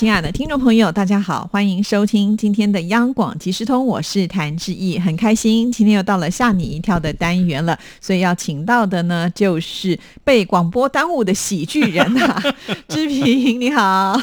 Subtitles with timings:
[0.00, 12.42] 亲爱的听众朋友，大家好，欢迎收听今天的央广即时通，我是谭志毅，很开心今天又到了吓你一跳的单元了，所以要请到的呢就是被广播耽误的喜剧人啊，
[12.88, 14.18] 志平你好。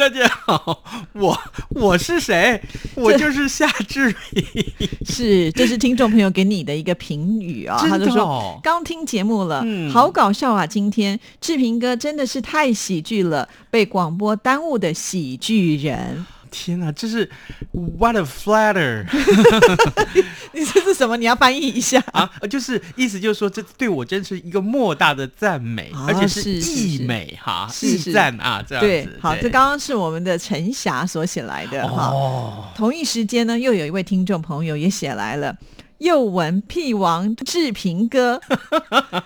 [0.00, 0.82] 大家好，
[1.12, 2.58] 我我是谁？
[2.94, 4.42] 我就是夏志平。
[5.04, 10.66] 是，这是听众朋友给你的一个评语啊，他就说刚听节目了，好搞笑啊！
[10.66, 16.24] 今天志平哥真的是太喜剧了，被广播耽误的喜剧人。
[16.50, 17.30] 天哪，这是
[17.72, 19.06] What a flatter！
[20.52, 21.16] 你这是什么？
[21.16, 22.28] 你要翻译一下啊？
[22.50, 29.18] 就是意思就是说，这对我真是一个莫大的赞美，而且是溢美哈，溢赞啊，这样子。
[29.20, 32.72] 好，这刚刚是我们的陈霞所写来的哈。
[32.74, 35.56] 同一时间呢，又有一位听众朋友也写来了，
[35.98, 38.40] 又闻屁王志平哥，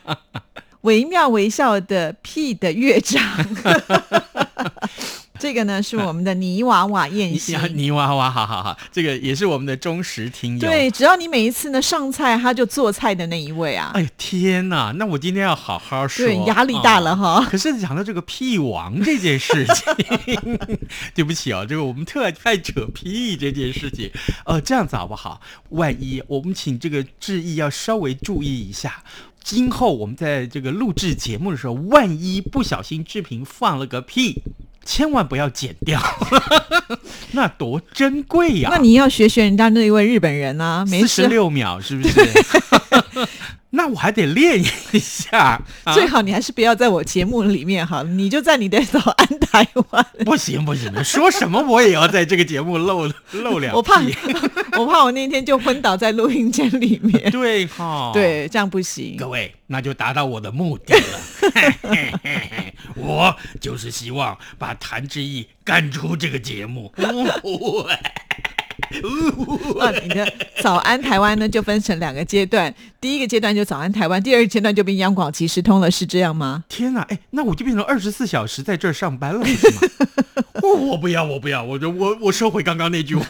[0.82, 3.20] 惟妙惟肖的屁的乐章。
[5.44, 10.60] 这个呢是我们的泥娃娃宴席， 泥娃娃，好好好，这个也是我们的忠实听友。
[10.60, 13.90] 对，只要你每一次呢上菜，他就做菜的那一位啊。
[13.92, 17.46] 哎呀天哪，那我今天要好好说，对，压力大了哈。
[17.50, 20.58] 可是讲到这个屁王这件事情，
[21.14, 24.10] 对不起啊，这个我们特爱扯屁这件事情，
[24.46, 25.42] 呃，这样子好不好？
[25.68, 29.04] 万一我们请这个志毅要稍微注意一下，
[29.42, 34.42] 今后我们在这个录制节目的时候，万一不小心志平放了个屁。
[34.84, 36.00] 千万不要剪掉，
[37.32, 38.68] 那多珍贵呀！
[38.72, 42.20] 那你要学学人家那一位日本人啊，四十六秒是不是？
[43.75, 45.61] 那我还得练一下，
[45.92, 50.06] 最好你还是不要在我节目里面哈，你就在你的早安台湾。
[50.25, 53.74] 不行不行，说什么我也要在这个节目露露两。
[53.74, 54.01] 我怕
[54.79, 57.30] 我怕我那天就昏倒在录音间里面。
[57.33, 59.17] 对哈，对，这样不行。
[59.18, 61.20] 各位，那就达到我的目的了。
[62.95, 66.92] 我就是希望把谭志毅赶出这个节目。
[69.79, 72.74] 那你的早安台湾呢，就分成两个阶段。
[73.01, 76.64] 第一个阶段就早安台湾，第二个阶段就变央广即时通了，是这样吗？
[76.68, 79.80] 天哪，哎，那我就变成二十四小时在这儿上班了，是吗？
[80.63, 83.27] 我不要，我不要，我就我我收回刚刚那句话。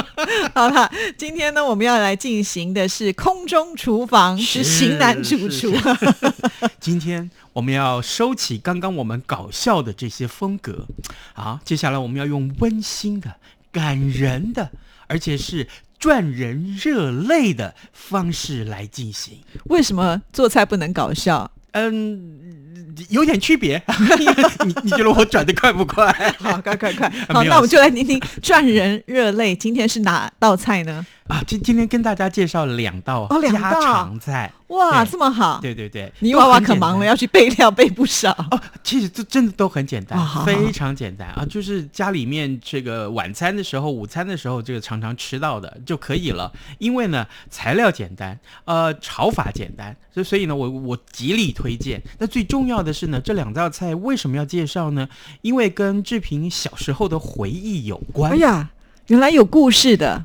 [0.54, 5.72] 好了，今天呢，我们要来进行的是空中厨房，是型男主厨。
[6.80, 10.86] 今天我们要收起刚刚我们搞笑的这些风格，
[11.34, 13.34] 好，接下来我们要用温馨的、
[13.72, 14.70] 感人的。
[15.06, 15.66] 而且是
[15.98, 19.40] 赚人热泪的方式来进行。
[19.64, 21.50] 为什么做菜不能搞笑？
[21.72, 23.82] 嗯，有点区别。
[24.64, 26.06] 你你觉得我转的快不快？
[26.38, 27.10] 好，快快快！
[27.28, 29.52] 好，那我们就来听听赚人热泪。
[29.56, 31.04] 今天是哪道菜呢？
[31.30, 34.52] 啊，今今天跟大家介绍两道家常菜。
[34.66, 35.58] 哇，这么好！
[35.60, 38.60] 对对对，你娃娃可忙了，要去备料备不少哦。
[38.84, 46.52] 其实这真的都很简单，非常简单啊，就是家里面这个晚餐的时候、午餐的时候，这个常常吃到的就可以了。
[46.78, 52.00] 因为呢，材料简单，呃，炒法简单，所所以呢，我我极力推荐。
[52.18, 55.08] 那最重要的是呢，这两道菜为什么要介绍呢？
[55.42, 58.32] 因为跟志平小时候的回忆有关。
[58.32, 58.70] 哎呀，
[59.08, 60.22] 原来有故事的。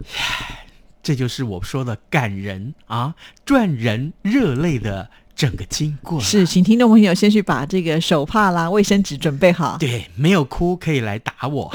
[1.06, 3.14] 这就是我说的感人啊，
[3.46, 6.20] 赚人热泪的整个经过。
[6.20, 9.78] 是，请听众朋友先去把这个手帕啦、卫生纸准备好。
[9.78, 11.72] 对，没有哭可以来打我。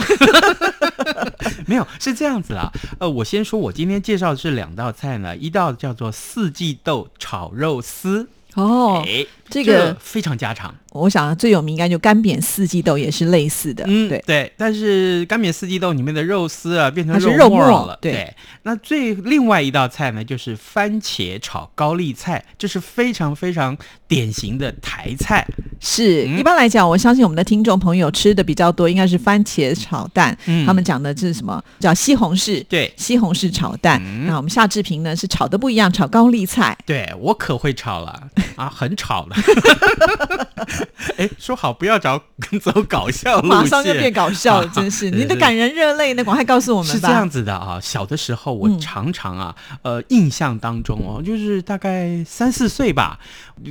[1.64, 2.72] 没有，是这样子啦。
[2.98, 8.28] 呃，我先说，我今天介绍的是两道菜呢，一道叫做四季豆炒肉丝。
[8.54, 9.06] 哦，
[9.50, 10.74] 这个非常家常。
[10.92, 14.52] 我想最有名应该就干煸四季豆也是类似的，嗯，对对。
[14.56, 18.34] 但是干煸四季豆里面的肉丝啊变成肉末了，对。
[18.64, 23.76] 那最另外一道菜呢，就是番茄炒高丽菜，这是非常非常
[24.08, 25.46] 典型的台菜。
[25.78, 30.36] 是，一般来讲，我相信我们的听众朋友吃的比较多，应该是番茄炒蛋。
[30.46, 32.64] 嗯，他们讲的这是什么叫西红柿？
[32.68, 34.02] 对，西红柿炒蛋。
[34.26, 36.76] 那我们夏志平呢是炒的不一样，炒高丽菜。
[36.84, 38.28] 对我可会炒了
[38.60, 39.36] 啊，很吵了。
[41.16, 42.22] 哎，说好不要找
[42.60, 45.10] 走搞笑路线，马上就变搞笑了， 真是！
[45.10, 46.94] 你的感人热泪，那赶快告诉我们吧。
[46.94, 53.18] 是这样子的啊，小的时候我常常啊，呃，印象当中哦，就是大概三四岁吧，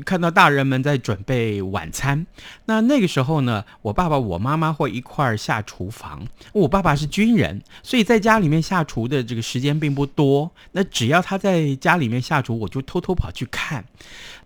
[0.04, 2.26] 看到大人们在准备晚餐。
[2.66, 6.26] 那那个时候呢，我爸爸、我妈妈会一块儿下厨房。
[6.54, 10.52] 我爸爸是军人，所以在家里面下厨的这个时间并不多。
[10.72, 13.86] 那只要他在家里面下厨，我就偷偷跑去看。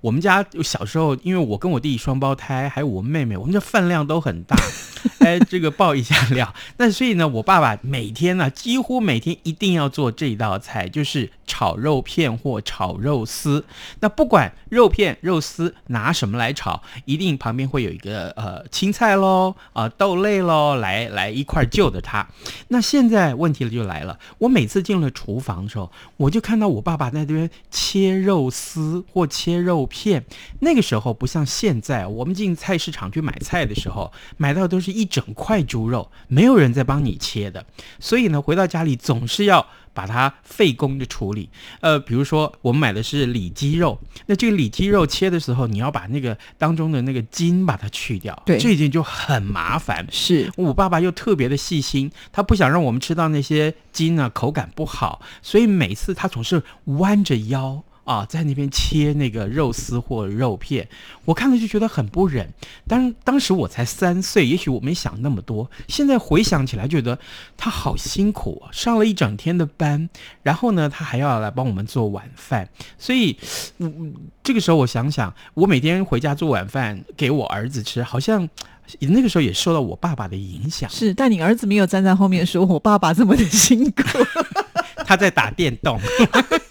[0.04, 4.54] 我们家小时候，因为我跟我弟弟双胞胎，还有我妹妹，我们家饭量都很大，
[5.24, 6.54] 哎，这个爆一下料。
[6.76, 13.66] 那所以呢，我爸爸每天呢，几乎每天一定要做这道菜，就是炒肉片或炒肉丝。
[14.00, 22.28] 那不管肉片、肉丝拿什么来炒，一定旁边会有一个呃青菜喽，啊豆类喽，来来一块就着它。
[22.70, 30.26] 那现在问题就来了，我每次进了厨房的时候，我就看到我爸爸在这边切肉丝或切肉片。
[30.60, 37.66] 那个时候不像现在，我们进菜市场去买菜的时候，买到都是一整块猪肉，没有人在帮你切的。
[38.00, 41.33] 所以呢，回到家里总是要把它费工的处理。
[41.80, 50.06] 呃，比如说我们买的是里脊肉，那这个里脊肉切的时候，你要把那个当中的那个筋把它去掉，对这一件就很麻烦。
[50.12, 60.88] 是我爸爸又特别的细心，他不想让我们吃到那些筋呢，口感不好，所以每次他总是弯着腰啊，在那边切那个肉丝或肉片，
[61.26, 62.50] 我看了就觉得很不忍。
[62.88, 67.18] 当当时我才三岁，也许我没想那么多，现在回想起来，觉得
[67.56, 70.10] 他好辛苦啊，上了一整天的班，
[70.42, 72.68] 然后呢，他还要来帮我们做晚饭，
[72.98, 73.38] 所以，
[73.80, 74.14] 嗯，
[74.44, 78.50] 这个时候我想想，我每天回家做晚饭给我儿子吃，好像。
[79.00, 84.04] 那个时候也受到我爸爸的影响，是，但你儿子没有站在后面说我爸爸这么的辛苦，
[85.08, 85.98] 他在打电动。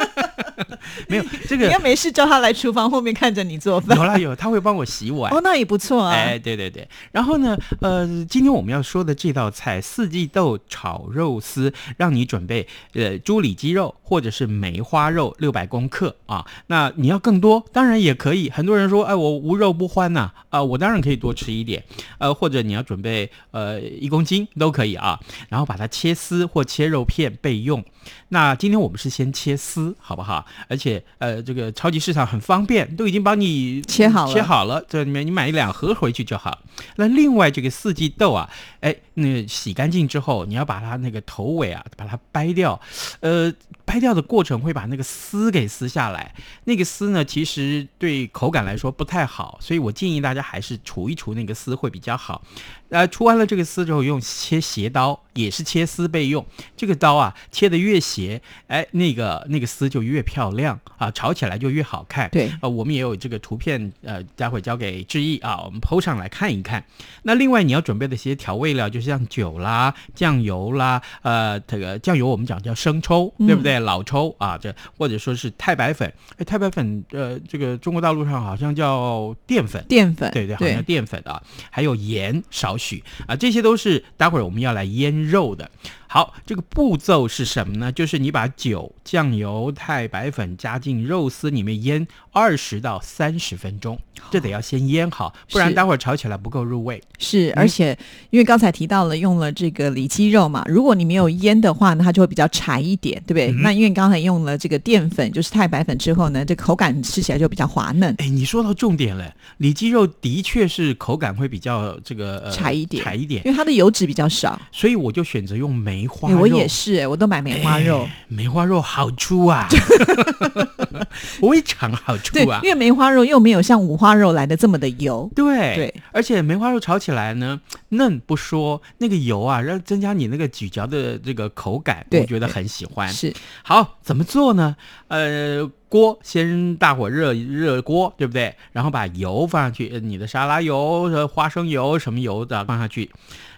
[1.09, 3.97] 没有 这个你要没事叫他来厨房后面看着你做饭。
[3.97, 5.33] 有啦有，他会帮我洗碗。
[5.33, 6.13] 哦，那也不错啊。
[6.13, 6.89] 哎，对对对。
[7.11, 16.47] 然后呢，呃，今天我们要说的这道菜四季豆炒肉丝，让你准备呃猪里脊肉或者是梅花肉六百公克啊。
[16.67, 18.51] 那你要更多，当然也可以。
[18.51, 21.83] 很多人说，哎，我无肉不欢呐，啊，我当然可以多吃一点。
[22.19, 25.19] 呃，或者你要准备呃一公斤都可以啊。
[25.49, 27.85] 然后把它切丝或切肉片备用。
[28.31, 30.45] 那今天我们是先切丝，好不好？
[30.73, 36.61] 而且呃，这个超级市场很方便，都已经帮你切好了切好了，这里面你买一两盒回去就好。
[36.97, 38.49] 那另外这个四季豆啊，
[38.81, 42.81] 哎，那洗干净之后，你要把它那个头尾啊，把它掰掉，
[43.21, 43.53] 呃，
[43.85, 46.35] 掰掉的过程会把那个丝给撕下来。
[46.65, 52.43] 那个丝呢，其实对口感来说不太好，所以我建议大家还是除一除那个丝会比较好。
[52.91, 56.45] 呃，除完了这个丝之后，用切斜刀，也是切丝备用。
[56.77, 62.29] 这个刀啊，切的越斜，哎，那个那个丝就越漂亮啊，炒起来就越好看。
[62.31, 66.85] 对，呃，我们也有这个图片，呃，待会交给志毅啊，我们 PO 上来看一看。
[67.23, 73.73] 那另外你要准备的一些调味料，就像酒啦、酱油啦，呃，这个酱油我们讲叫生抽，对不对？
[73.83, 79.85] 老抽啊，这或者说是太白粉，哎，太白粉，呃，这个中国大陆上好像叫淀粉。
[79.89, 85.71] 淀粉，对对，好像淀粉啊，还有盐少许啊，这些都是待会儿我们要来腌肉的。
[86.09, 87.91] 好，这个步骤是什么呢？
[87.91, 93.99] 就是你把酒、酱油、太白粉加进肉丝里面腌二十到三十分钟，
[94.31, 97.03] 这得要先腌好，不然待会儿炒起来不够入味。
[97.19, 97.97] 是，嗯而且
[98.29, 103.51] 因为刚才提到了用了这个里脊肉嘛，如果你没有腌的话呢，它就会比较柴一点，对不对？
[103.63, 108.15] 嗯那因为刚才用了这个淀粉，就是太白粉之后呢，这口感吃起来就比较滑嫩。
[108.19, 114.61] 哎，你说到重点了，里脊肉的确是口感会比较这个、呃、柴一点柴一点因，为它的油脂比较少。
[114.73, 116.41] 所以我就选择用梅花哎肉。
[116.41, 118.03] 我也是、哎我都买梅花肉。
[118.03, 119.69] 哎梅花肉好粗啊，
[121.41, 122.69] 非常好对粗啊，因。
[122.71, 125.31] 为梅花肉又没有像五花肉来的这么的油。
[125.35, 133.07] 对对，而且梅花肉炒起来呢，嫩不说，那个油啊，让增加你那个咀嚼的这个口感，对我觉得很喜欢。
[133.13, 134.77] 是好，怎么做呢？
[135.09, 138.55] 呃，锅先大火热热锅，对不对？
[138.73, 143.11] 然后把油放上去，呃你的沙拉油、呃花生油什么油的放上去。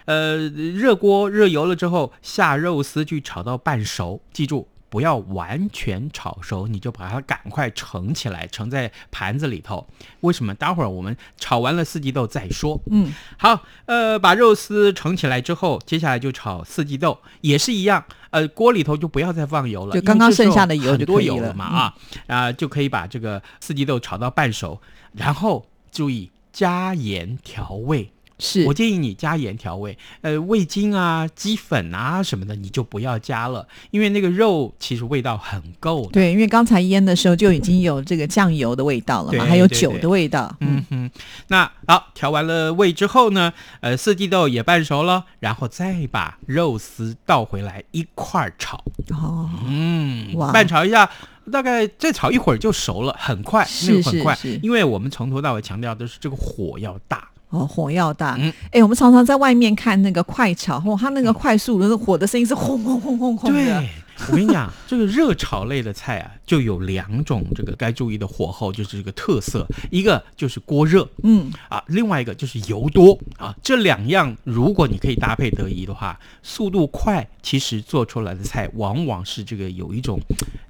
[0.05, 4.67] 呃，热锅热油了之后，下肉丝去炒到半熟，记住。
[4.87, 9.85] 不要完全炒熟，你就把它赶快盛起来，盛在盘子里头。
[10.21, 10.53] 为什么？
[10.53, 12.79] 待会儿我们炒完了四季豆再说。
[12.89, 18.05] 嗯，好，呃，把肉丝盛起来之后，接下来就炒四季豆，也是一样。
[18.35, 21.95] 呃，锅里头就不要再放油了，就刚刚剩下的油就多就可以了嘛啊
[22.27, 24.77] 啊、就可以把这个四季豆炒到半熟，
[25.13, 28.11] 然后注意加盐调味。
[28.39, 28.65] 是。
[28.65, 36.11] 我建议你加盐调味，呃，味精啊、鸡粉啊什么的你就不要加了，因为那个肉其实味道很够的。
[36.11, 40.55] 对，因为刚才腌的时候就已经有这个酱油的味道了嘛，对还有酒的味道。
[40.59, 50.51] 嗯，嗯哼，那好，调完了味之后呢，呃，四季豆也半熟了，然后再把肉丝倒回来一块儿炒，哦，嗯，哇。
[50.51, 51.09] 拌炒一下，
[51.51, 54.35] 大概再炒一会儿就熟了，很快，是那个很快。
[54.35, 58.35] 是是，因为我们从头到尾强调的是这个火要大，哦，火要大。
[58.39, 63.89] 嗯哎、我们常常在外面看那个快炒，哇，它那个快速的火的声音是轰轰轰轰轰的对。
[64.29, 73.53] 我跟你讲，这个热炒类的菜啊，就有两种这个该注意的火候，就是这个特色，一个就是锅热，嗯，啊，另外一个就是油多啊。
[73.61, 80.17] 这两样如果你可以搭配得宜的话，速度快，其实做出来的菜往往是这个有一种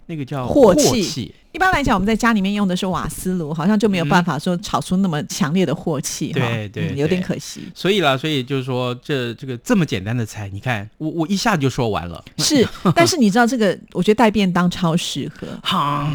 [0.08, 1.02] 那个叫镬气。
[1.02, 7.62] 气一般来讲，我们在家里面用的是瓦斯炉，好像就没有办法说炒出那么强烈的镬气，哈、对对嗯有点可惜。
[7.74, 12.22] 所以啦，所以就是说，这这个这么简单的菜，你看我我一下就说完了。
[12.40, 15.48] 是， 但是你知道这个，我觉得带便当超适合。
[15.64, 16.12] 哈，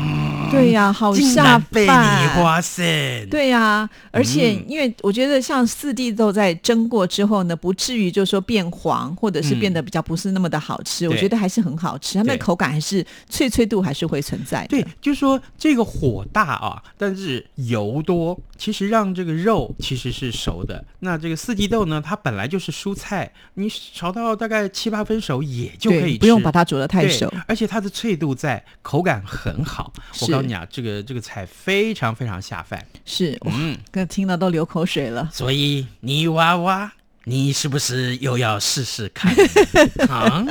[0.53, 1.87] 对呀、好下饭。
[2.37, 3.27] 发现。
[3.31, 11.09] 对呀、而且嗯因为我觉得像四地豆在蒸过之后呢，不至于就是说变黄，或者是变得比较不是那么的好吃。
[11.09, 14.69] 我觉得还是很好吃，它们的口感还是脆脆度还是会存在的。
[14.69, 20.85] 对，就是说这个火大啊，但是油多，其实让这个肉其实是熟的。
[21.01, 27.33] 那这个四季豆呢，它本来就是蔬菜，你炒到大概七八分熟也就可以，吃，不用把它煮得太熟。
[27.47, 29.93] 而且它的脆度在，口感很好。
[30.21, 32.85] 我告诉你啊，这个这个菜非常非常下饭。
[33.05, 35.29] 是，嗯，哥听了都流口水了。
[35.33, 36.93] 所以泥娃娃，
[37.25, 39.33] 你是不是又要试试看
[40.09, 40.45] 啊？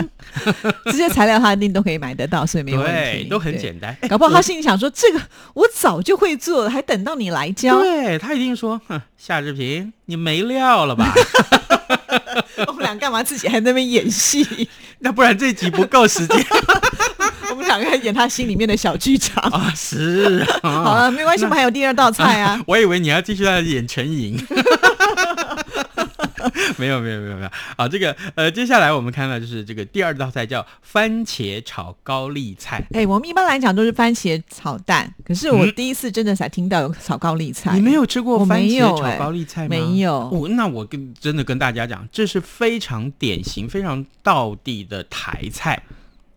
[0.85, 3.29] 这些材料他一定都可以买得到，所以没有问对，题。
[3.29, 3.95] 都很对简单。
[4.01, 5.19] 哎搞不好他心里想说：“这个
[5.55, 7.79] 我早就会做了，还等到你来教。
[7.81, 11.11] 对他一定说，哼，夏志平，你没料了吧？
[12.67, 14.69] 我们俩干嘛自己还在那边演戏？
[14.99, 16.45] 那不然这集不够时间
[17.49, 19.41] 我们两个演他心里面的小剧场。
[19.51, 19.73] 啊？
[19.75, 22.61] 是啊，好了，没关系，我们还有第二道菜啊。
[22.67, 24.37] 我以为你要继续在演陈颖。
[26.77, 27.87] 没有没有没有没有啊！
[27.87, 32.83] 这个呃，接下来我们看到就是这个第二道菜叫番茄炒高丽菜。
[32.91, 37.73] 哎、我们一般来讲都是番茄炒蛋，可是我嗯第一次真的才听到有炒高丽菜。
[37.75, 39.69] 你没有吃过番茄炒高丽菜吗？
[39.69, 45.81] 没有哦，那我跟真的跟大家讲，这是非常典型、非常道地的台菜。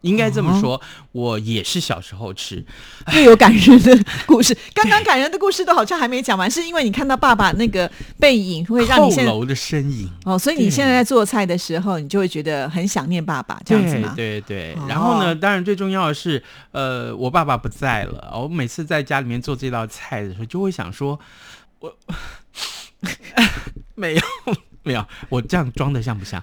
[0.03, 0.81] 应该这么说，
[1.13, 2.65] 我也是小时候吃。
[3.15, 4.57] 又有感人的故事。
[4.75, 14.13] 刚刚感人的故事都好像还没讲完，是因为你看到爸爸那个背影，会让楼的身影，哦，所以你现在在做菜的时候，你就会觉得很想念爸爸，这样子吗？
[14.15, 14.77] 对对。
[14.89, 16.43] 然后呢，当然最重要的是，
[16.73, 18.33] 呃，我爸爸不在了。
[18.35, 21.19] 我每次在家里面做这道菜的时候，就会想说，
[21.81, 21.97] 我
[23.95, 24.23] 没有
[24.83, 26.43] 没有，我这样装的像不像？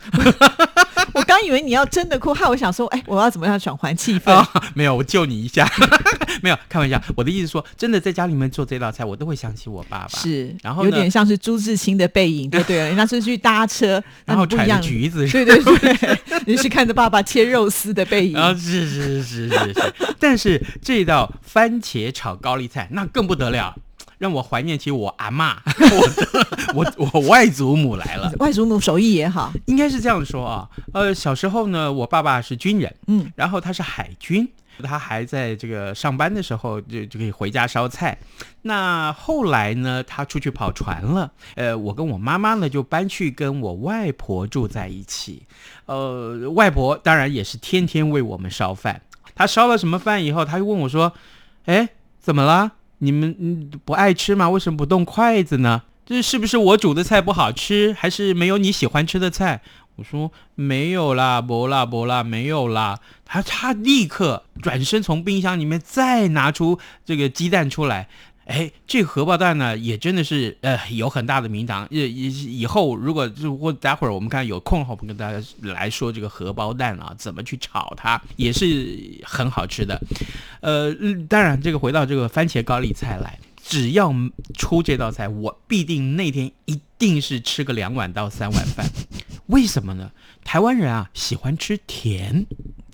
[1.41, 4.31] 以为你要真的哭，害我想说，哎，我要怎么样转换气氛？
[4.31, 5.69] 啊，没有，我救你一下，
[6.41, 7.01] 没有开玩笑。
[7.15, 10.19] 我的意思说，真的在家里面做这道菜，我都会想起我爸爸。
[10.19, 12.85] 是，然后有点像是朱自清的背影，就对了。
[12.87, 14.81] 人家是去搭车，然后不一样。
[14.81, 18.37] 橘子，对对对， 你是看着爸爸切肉丝的背影。
[18.37, 23.75] 啊，是是是是是，但是这道番茄炒高丽菜那更不得了，
[24.19, 25.57] 让我怀念起我阿妈，
[26.75, 28.31] 我的我 我外祖母来了。
[28.37, 34.47] 外祖母手艺也好，应该是这样说啊，呃，小时候呢，我爸爸是军人，嗯，然后他是海军，
[34.83, 38.17] 他还在这个上班的时候就就可以回家烧菜。
[38.61, 45.43] 那后来呢，他出去跑船了，呃，我跟我妈妈呢就搬去跟我外婆住在一起。
[45.85, 49.01] 呃，外婆当然也是天天为我们烧饭。
[49.33, 51.13] 她烧了什么饭以后，她就问我说
[51.65, 51.87] ：“哎，
[52.19, 52.73] 怎么了？
[52.99, 54.49] 你们嗯不爱吃吗？
[54.49, 55.81] 为什么不动筷子呢？
[56.05, 59.61] 这是不是我煮的菜不好吃，还是没有你喜欢吃的菜？”
[59.99, 62.99] 我说没有啦，不啦不啦，没有啦。
[63.25, 68.07] 他他立刻转身从冰箱里面再拿出这个鸡蛋出来。
[68.49, 71.87] 哎，这个荷包蛋呢，也真的是呃有很大的名堂。
[71.91, 80.01] 以以以后如果如果待会儿我们看有空的话，我们跟大家来说这个荷包蛋啊，怎么去炒它，也是很好吃的。
[80.61, 84.11] 呃，嗯当然这个回到这个番茄高丽菜来，只要
[84.57, 88.83] 出这道菜，我必定那天一定是吃个两碗到三碗饭。
[89.45, 90.11] 为什么呢？
[90.43, 92.47] 台湾人啊喜欢吃甜，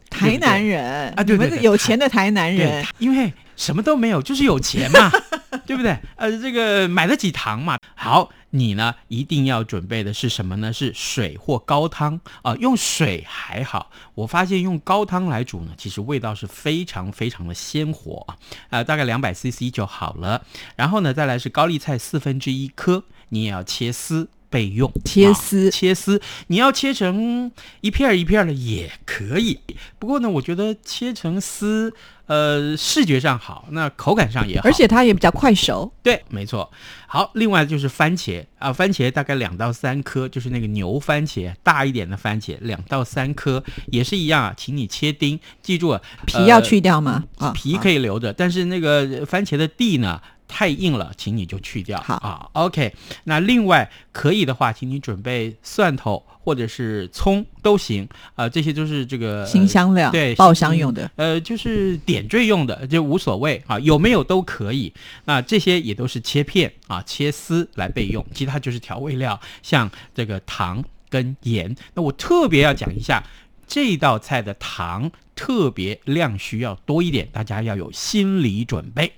[0.10, 5.10] 台南人啊对对你们对是有钱的台南人，，因为什么都没有，就是有钱嘛，
[5.66, 5.98] 对不对？
[6.16, 7.78] 呃，这个买得起糖嘛。
[7.96, 10.72] 好，你呢一定要准备的是什么呢？
[10.72, 18.38] 是水或高汤啊、用水还好，我发现用高汤来煮呢，其实味道是非常非常的鲜活啊、
[18.70, 20.44] 呃，大概两百 CC 就好了。
[20.76, 24.30] 然后呢，再来是高丽菜四分之一颗，你也要切丝。
[24.50, 29.60] 备用啊切丝切丝，你要切成一片儿一片儿的也可以。
[30.00, 31.94] 不过呢，我觉得切成丝，
[32.28, 34.62] 呃，视觉上好，那口感上也好。
[34.64, 35.92] 而且它也比较快熟。
[36.02, 36.72] 对，没错。
[37.08, 47.24] 好，另外就是番茄啊，番茄大概两到三颗，就是那个牛番茄，大一点的番茄两到三颗，也是一样啊，请你切丁，记住啊，皮要去掉吗？
[47.38, 52.00] 啊，皮可以留着，但是那个番茄的蒂呢，太硬了，请你就去掉。
[52.02, 52.94] 好啊，OK。
[53.24, 61.10] 那另外可以的话，请你准备蒜头或者是葱都行啊、这些都是这个新香料，对爆香用的。
[61.16, 64.94] 呃，就是点缀用的就无所谓啊，有没有都可以。
[65.26, 71.76] 那这些也都是切片啊、切丝来备用，其他就是调味料，像这个糖跟盐。
[71.94, 73.24] 那我特别要讲一下。
[73.68, 79.12] 这道菜的糖特别量需要多一点，大家要有心理准备。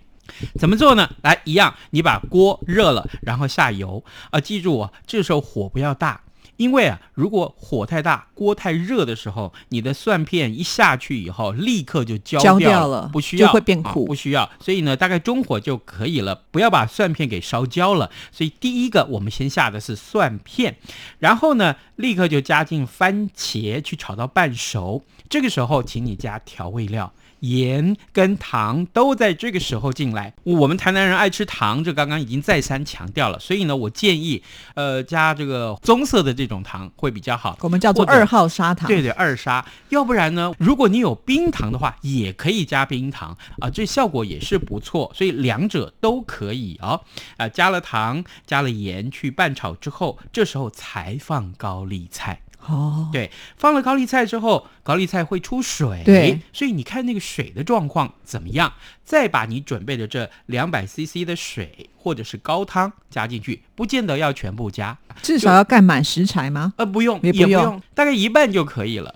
[0.60, 1.10] 怎么做呢？
[1.22, 6.22] 来，一样，你把锅热了，然后下油啊，记住哦，这时候火不要大，
[6.58, 14.50] 因为啊，如果火太大，锅太热的时候，你的蒜片一下去以后，立刻就焦焦掉掉了不需要就会变苦啊不需要。
[14.60, 18.10] 所以呢，大概中火就可以了，不要把蒜片给烧焦了。
[18.32, 20.78] 所以第一个，我们先下的是蒜片，
[21.20, 25.04] 然后呢，立刻就加进番茄去炒到半熟。
[25.30, 27.12] 这个时候，请你加调味料。
[27.40, 30.34] 盐跟糖都在这个时候进来。
[30.44, 33.40] 我们台南人爱吃糖，这刚刚已经再三强调了。
[33.40, 34.42] 所以呢，我建议，
[34.76, 37.58] 呃，加这个棕色的这种糖会比较好。
[37.62, 38.88] 我们叫做二号砂糖。
[38.88, 39.66] 对对，二砂。
[39.90, 45.12] 要不然呢，如果你有冰糖的话，也可以加冰糖啊，这效果也是不错。
[45.16, 47.02] 所以两者都可以哦。
[47.38, 52.42] 啊，加了糖，加了盐去拌炒之后，这时候才放高丽菜。
[52.68, 66.74] 哦，对，放了高丽菜之后，高丽菜会出水，对，所以你看那个水的状况怎么样，再把你准备的这两百 CC 的水或者是高汤加进去，不见得要全部加，至少要盖满食材吗？
[66.78, 69.16] 呃，不用，也不用也不用，大概一半就可以了。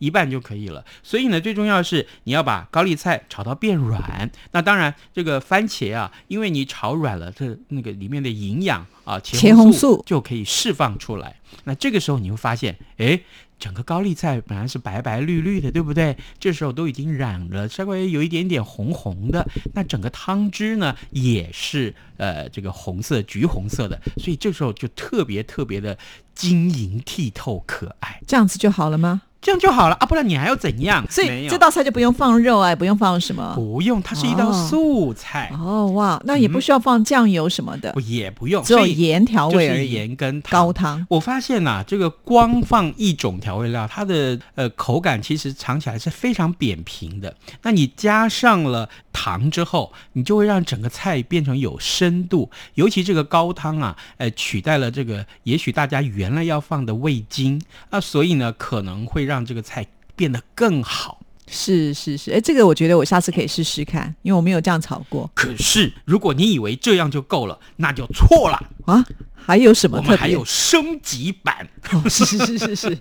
[0.00, 0.84] 对，一半就可以了。
[1.02, 4.30] 所以呢，最重要是你要把高丽菜炒到变软。
[4.52, 11.36] 那当然，这个番茄啊，因为你炒软了，这那个里面的营养啊，茄茄红红素就可以释放出来。
[11.64, 13.20] 那这个时候你会发现，哎。
[13.60, 16.16] 整个高丽菜本来是白白绿绿的，对不对？
[16.38, 19.46] 这时候都已经染了，稍微有一点点红红的。
[19.74, 25.98] 那整个汤汁呢，也是呃这个红色、橘红色的，所以这时候就特别特别的
[26.34, 28.22] 晶莹剔透、可爱。
[28.26, 29.20] 这样子就好了吗？
[29.40, 31.04] 这样就好了啊，不然你还要怎样？
[31.10, 33.52] 所以这道菜就不用放肉啊，也不用放什么。
[33.54, 39.92] 不用，它是一道哦素菜，哦哇，那也不需要放酱油什么的不，也不用，只有所以盐调味而已。
[39.92, 47.34] 盐跟糖高汤我发现呐、这个光放一种调味料，它的呃口感其实尝起来是非常扁平的。
[47.62, 52.50] 那你加上了糖之后，你就会让整个菜变成有深度。
[52.74, 61.20] 尤其这个高汤啊，呃，取代了这个也许大家原来要放的味精啊，所以呢，可能会让这个菜变得更好。
[61.52, 68.62] 是是是，哎，这个我觉得我下次可以试试看，因为我没有这样炒过可是，如果你以为这样就够了，那就错了。
[68.90, 69.04] 啊。
[69.42, 69.96] 还有什么？
[69.96, 71.66] 我们还有升级版。
[71.92, 72.98] 哦 是是是是是，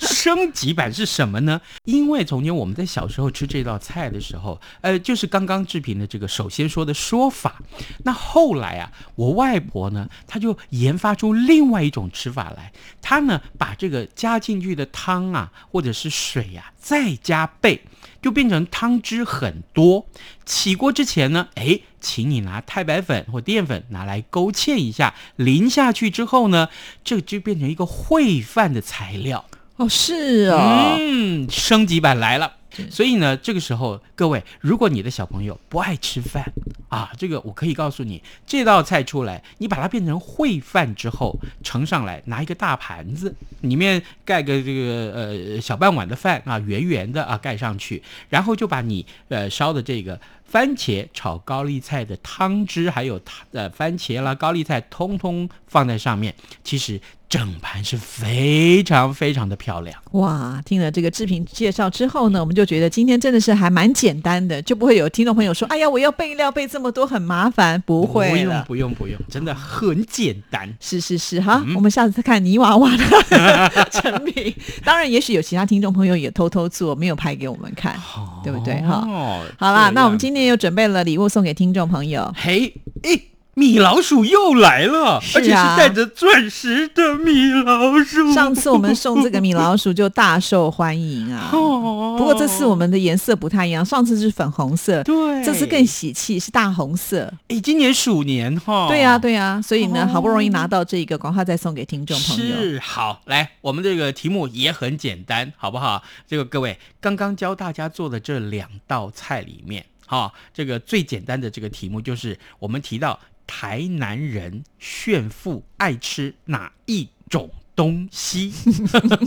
[0.00, 1.60] 升级版是什么呢？
[1.84, 7.60] 因为从前我们在小时候吃这道菜的时候，呃，就是刚刚志平的这个首先说的说法。
[8.02, 12.72] 那后来啊，我外婆呢，她就研发出另外一种吃法来。
[13.02, 17.80] 她呢，把这个加进去的汤啊，或者是水啊，再加倍，
[18.24, 20.06] 就变成汤汁很多。
[20.46, 26.70] 起锅之前呢，哎，请你拿太白粉或淀粉拿来勾芡一下，淋下去之后呢，
[27.04, 29.44] 这就变成一个烩饭的材料。
[29.76, 32.63] 哦是哦，嗯，升级版来了是。
[32.90, 36.44] 所以呢，这个时候各位，如果你的小朋友不爱吃饭
[36.88, 50.20] 啊，这个我可以告诉你，这道菜出来，你把它变成烩饭之后盛上来，拿一个大盘子，里面盖个这个呃小半碗的饭啊，圆圆的啊盖上去，然后就把你呃烧的这个。
[50.54, 56.32] 番茄炒高丽菜的汤汁，还有它呃番茄啦、高丽菜，通通放在上面。
[56.62, 59.98] 其实整盘是非常非常的漂亮。
[60.12, 60.62] 哇！
[60.64, 68.64] 听了这个制品介绍之后呢，我们就觉得今天真的是还蛮简单的，就不会有听众朋友说：“哎呀，我要备料备这么多很麻烦。”不会不用。
[68.64, 70.72] 不用不用，真的很简单。
[70.78, 74.54] 是是是，哈，嗯我们下次再看泥娃娃的成品。
[74.84, 78.00] 当然，也许有其他听众朋友也偷偷做，没有拍给我们看。
[78.44, 82.32] 对不对哈哦，好啦，那我们今天又准备了礼物送给听众朋友。
[82.36, 88.32] 嘿诶，米老鼠又来了，啊而且是带着钻石的米老鼠。
[88.32, 91.50] 上次我们送这个米老鼠就大受欢迎啊。
[91.52, 97.32] 哦，不过这次我们的颜色不太一样，上次是粉红色，对，这次更喜气，是大红色。
[97.46, 102.56] 诶，今年鼠年哈，对呀、对呀、所以呢，哦好不容易拿到这个，赶快再送给听众朋友。
[102.56, 106.02] 是好，来，我们这个题目也很简单，好不好？
[106.26, 118.52] 这个各位刚刚教大家做的这两道菜里面，哈、这个最简单的这个题目就是我们提到台南人炫富爱吃哪一种东西？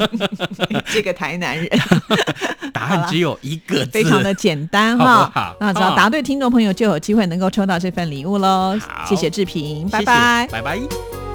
[0.87, 1.69] 这个台南人
[2.73, 5.55] 答案只有一个字，非常的简单哈。
[5.59, 9.05] 那只要答对，听众朋友就有机会能够抽到这份礼物喽好。
[9.05, 10.47] 谢谢志平，拜拜。
[10.49, 11.26] 拜拜。